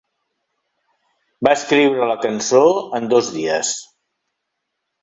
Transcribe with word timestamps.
Va 1.49 1.53
escriure 1.59 2.09
la 2.13 2.17
cançó 2.25 2.63
en 3.01 3.09
dos 3.15 3.31
dies. 3.39 3.79